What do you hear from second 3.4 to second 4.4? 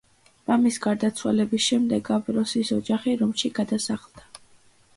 გადასახლდა.